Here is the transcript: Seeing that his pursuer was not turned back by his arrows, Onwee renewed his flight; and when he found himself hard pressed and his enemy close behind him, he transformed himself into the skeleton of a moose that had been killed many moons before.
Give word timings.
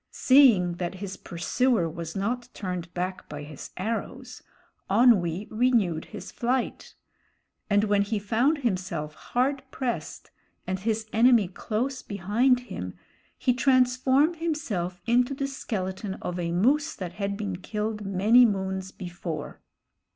Seeing 0.09 0.77
that 0.77 0.95
his 0.95 1.15
pursuer 1.15 1.87
was 1.87 2.15
not 2.15 2.49
turned 2.55 2.91
back 2.95 3.29
by 3.29 3.43
his 3.43 3.69
arrows, 3.77 4.41
Onwee 4.89 5.47
renewed 5.51 6.05
his 6.05 6.31
flight; 6.31 6.95
and 7.69 7.83
when 7.83 8.01
he 8.01 8.17
found 8.17 8.57
himself 8.57 9.13
hard 9.13 9.61
pressed 9.69 10.31
and 10.65 10.79
his 10.79 11.05
enemy 11.13 11.47
close 11.47 12.01
behind 12.01 12.61
him, 12.61 12.95
he 13.37 13.53
transformed 13.53 14.37
himself 14.37 14.99
into 15.05 15.35
the 15.35 15.45
skeleton 15.45 16.15
of 16.15 16.39
a 16.39 16.51
moose 16.51 16.95
that 16.95 17.13
had 17.21 17.37
been 17.37 17.57
killed 17.57 18.03
many 18.03 18.43
moons 18.43 18.91
before. 18.91 19.61